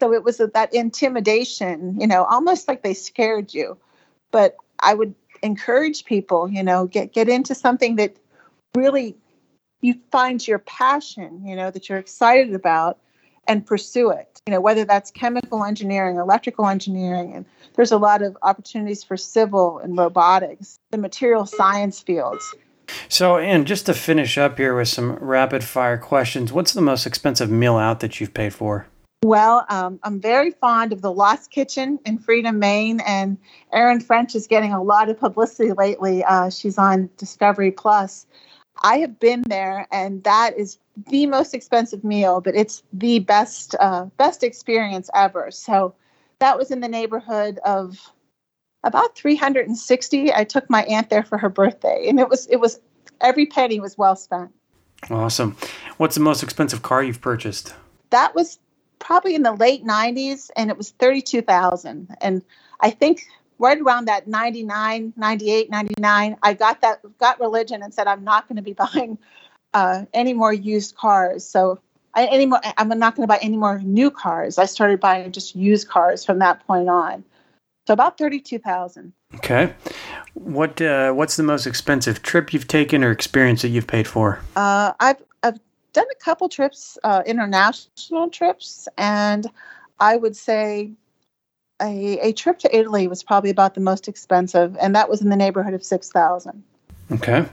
[0.00, 3.76] So it was that intimidation, you know, almost like they scared you.
[4.30, 8.16] But I would encourage people, you know, get get into something that
[8.74, 9.16] really
[9.80, 12.98] you find your passion, you know, that you're excited about
[13.46, 14.37] and pursue it.
[14.48, 17.44] You know, whether that's chemical engineering, electrical engineering, and
[17.74, 22.54] there's a lot of opportunities for civil and robotics, the material science fields.
[23.10, 27.04] So, and just to finish up here with some rapid fire questions, what's the most
[27.04, 28.86] expensive meal out that you've paid for?
[29.22, 33.36] Well, um, I'm very fond of the Lost Kitchen in Freedom, Maine, and
[33.74, 36.24] Erin French is getting a lot of publicity lately.
[36.24, 38.24] Uh, she's on Discovery Plus.
[38.82, 43.74] I have been there, and that is the most expensive meal, but it's the best
[43.80, 45.50] uh, best experience ever.
[45.50, 45.94] So
[46.38, 47.98] that was in the neighborhood of
[48.84, 50.32] about 360.
[50.32, 52.80] I took my aunt there for her birthday, and it was it was
[53.20, 54.52] every penny was well spent.
[55.10, 55.56] Awesome.
[55.96, 57.74] What's the most expensive car you've purchased?
[58.10, 58.58] That was
[58.98, 62.16] probably in the late 90s, and it was 32,000.
[62.20, 62.42] And
[62.80, 63.26] I think
[63.58, 68.48] right around that 99, 98, 99, I got that got religion and said I'm not
[68.48, 69.18] going to be buying
[69.74, 71.44] uh, any more used cars.
[71.44, 71.78] So
[72.14, 74.58] I, any more, I'm not going to buy any more new cars.
[74.58, 77.24] I started buying just used cars from that point on.
[77.86, 79.14] So about thirty-two thousand.
[79.36, 79.72] Okay,
[80.34, 84.40] what uh, what's the most expensive trip you've taken or experience that you've paid for?
[84.56, 85.58] Uh, I've I've
[85.94, 89.46] done a couple trips, uh, international trips, and
[90.00, 90.90] I would say
[91.80, 95.30] a, a trip to Italy was probably about the most expensive, and that was in
[95.30, 96.62] the neighborhood of six thousand.
[97.10, 97.46] Okay.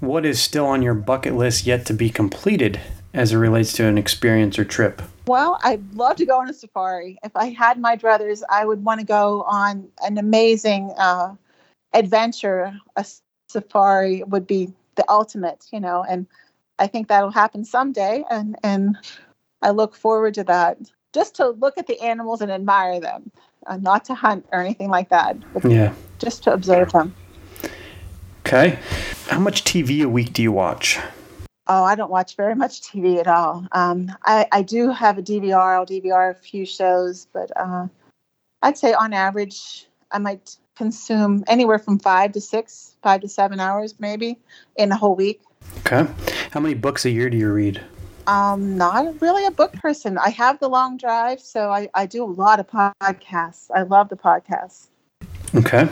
[0.00, 2.80] What is still on your bucket list yet to be completed
[3.12, 5.02] as it relates to an experience or trip?
[5.26, 7.18] Well, I'd love to go on a safari.
[7.22, 11.34] If I had my druthers, I would want to go on an amazing uh,
[11.92, 12.78] adventure.
[12.96, 13.04] A
[13.48, 16.26] safari would be the ultimate, you know, and
[16.78, 18.24] I think that'll happen someday.
[18.30, 18.96] And, and
[19.60, 20.78] I look forward to that.
[21.18, 23.32] Just to look at the animals and admire them,
[23.66, 25.36] uh, not to hunt or anything like that.
[25.64, 25.92] yeah.
[26.20, 27.12] Just to observe them.
[28.46, 28.78] Okay.
[29.26, 30.96] How much TV a week do you watch?
[31.66, 33.66] Oh, I don't watch very much TV at all.
[33.72, 35.76] Um, I, I do have a DVR.
[35.76, 37.88] I'll DVR a few shows, but uh,
[38.62, 43.58] I'd say on average, I might consume anywhere from five to six, five to seven
[43.58, 44.38] hours maybe
[44.76, 45.40] in a whole week.
[45.78, 46.06] Okay.
[46.52, 47.82] How many books a year do you read?
[48.28, 50.18] Um, not really a book person.
[50.18, 53.70] I have the long drive, so I, I do a lot of podcasts.
[53.74, 54.88] I love the podcasts.
[55.54, 55.88] Okay.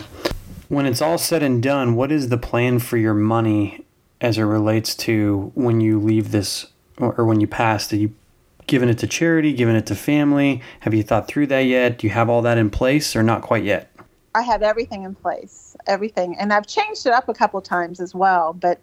[0.68, 3.86] When it's all said and done, what is the plan for your money
[4.20, 6.66] as it relates to when you leave this
[6.98, 7.90] or, when you pass?
[7.90, 8.14] Are you
[8.66, 10.60] giving it to charity, giving it to family?
[10.80, 11.96] Have you thought through that yet?
[11.96, 13.90] Do you have all that in place or not quite yet?
[14.34, 18.14] I have everything in place, everything, and I've changed it up a couple times as
[18.14, 18.52] well.
[18.52, 18.78] But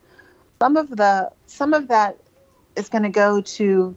[0.59, 2.17] some of the some of that
[2.75, 3.95] is going to go to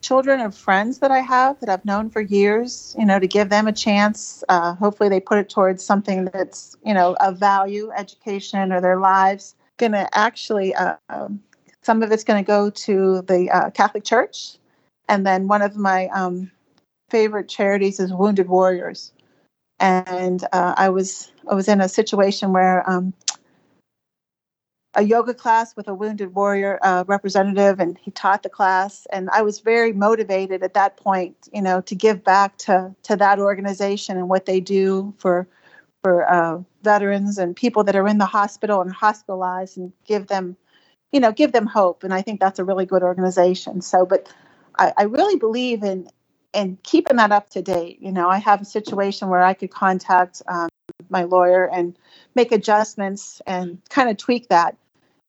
[0.00, 3.48] children of friends that I have that I've known for years, you know, to give
[3.48, 4.44] them a chance.
[4.48, 8.98] Uh, hopefully, they put it towards something that's, you know, of value, education, or their
[8.98, 9.54] lives.
[9.76, 11.40] Going to actually, uh, um,
[11.82, 14.58] some of it's going to go to the uh, Catholic Church.
[15.08, 16.50] And then one of my um,
[17.10, 19.12] favorite charities is Wounded Warriors.
[19.80, 23.14] And uh, I was I was in a situation where um,
[24.98, 29.06] a yoga class with a wounded warrior uh, representative, and he taught the class.
[29.12, 33.16] And I was very motivated at that point, you know, to give back to to
[33.16, 35.46] that organization and what they do for
[36.02, 40.56] for uh, veterans and people that are in the hospital and hospitalized, and give them,
[41.12, 42.02] you know, give them hope.
[42.02, 43.80] And I think that's a really good organization.
[43.80, 44.32] So, but
[44.78, 46.08] I, I really believe in
[46.52, 47.98] in keeping that up to date.
[48.00, 50.42] You know, I have a situation where I could contact.
[50.48, 50.68] Um,
[51.10, 51.96] my lawyer and
[52.34, 54.76] make adjustments and kind of tweak that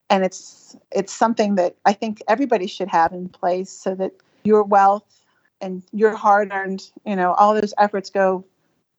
[0.09, 4.11] and it's it's something that I think everybody should have in place so that
[4.43, 5.05] your wealth
[5.61, 8.45] and your hard earned, you know, all those efforts go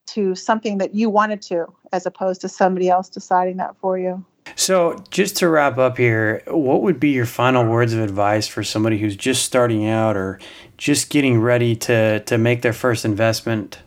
[0.08, 4.24] to something that you wanted to, as opposed to somebody else deciding that for you.
[4.56, 8.64] So, just to wrap up here, what would be your final words of advice for
[8.64, 10.40] somebody who's just starting out or
[10.76, 13.78] just getting ready to, to make their first investment?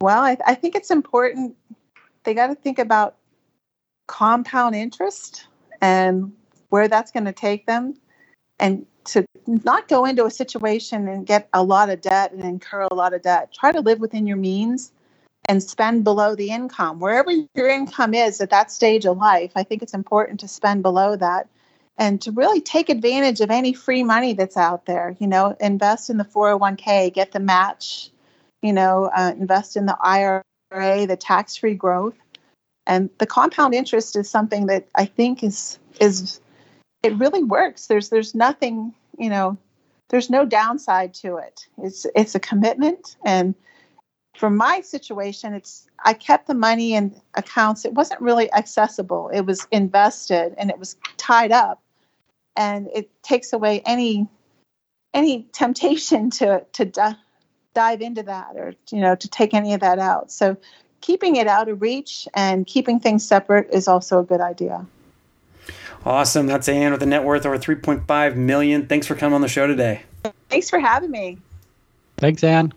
[0.00, 1.56] Well, I, I think it's important.
[2.24, 3.16] They got to think about
[4.06, 5.46] compound interest
[5.80, 6.32] and
[6.68, 7.94] where that's going to take them
[8.58, 12.82] and to not go into a situation and get a lot of debt and incur
[12.90, 13.52] a lot of debt.
[13.52, 14.92] Try to live within your means
[15.46, 17.00] and spend below the income.
[17.00, 20.82] Wherever your income is at that stage of life, I think it's important to spend
[20.82, 21.48] below that
[21.96, 25.16] and to really take advantage of any free money that's out there.
[25.18, 28.10] You know, invest in the 401k, get the match,
[28.62, 32.14] you know, uh, invest in the IRA, the tax free growth.
[32.86, 36.40] And the compound interest is something that I think is is
[37.02, 37.86] it really works.
[37.86, 39.56] There's there's nothing, you know,
[40.08, 41.66] there's no downside to it.
[41.78, 43.54] It's it's a commitment and
[44.40, 47.84] for my situation, it's I kept the money in accounts.
[47.84, 49.28] It wasn't really accessible.
[49.28, 51.82] It was invested and it was tied up,
[52.56, 54.26] and it takes away any
[55.12, 57.16] any temptation to to di-
[57.74, 60.32] dive into that or you know to take any of that out.
[60.32, 60.56] So
[61.00, 64.84] keeping it out of reach and keeping things separate is also a good idea.
[66.04, 66.46] Awesome.
[66.46, 68.86] That's Ann with a net worth over 3.5 million.
[68.86, 70.02] Thanks for coming on the show today.
[70.48, 71.38] Thanks for having me.
[72.16, 72.72] Thanks, Ann.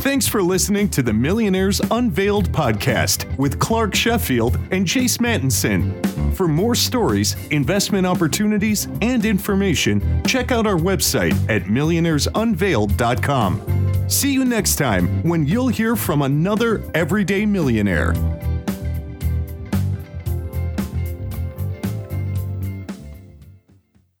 [0.00, 6.34] Thanks for listening to the Millionaires Unveiled podcast with Clark Sheffield and Jace Mattinson.
[6.34, 13.89] For more stories, investment opportunities, and information, check out our website at millionairesunveiled.com.
[14.10, 18.12] See you next time when you'll hear from another everyday millionaire.